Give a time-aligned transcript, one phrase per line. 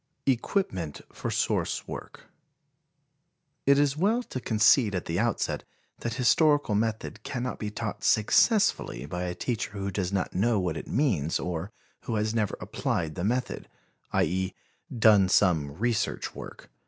[0.25, 2.25] Equipment for Source Work.
[3.67, 5.63] It is well to concede at the outset
[5.99, 10.75] that historical method cannot be taught successfully by a teacher who does not know what
[10.75, 11.71] it means or
[12.05, 13.69] who has never applied the method,
[14.11, 14.23] i.
[14.23, 14.55] e.,
[14.91, 16.71] done some research work.